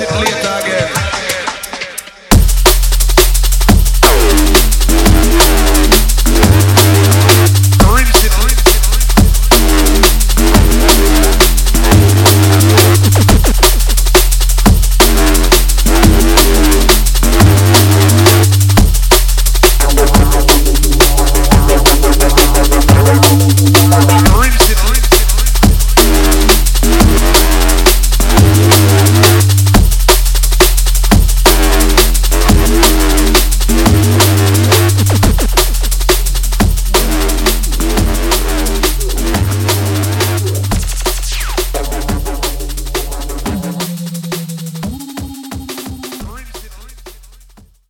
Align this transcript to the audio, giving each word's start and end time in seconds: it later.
it 0.00 0.10
later. 0.12 0.55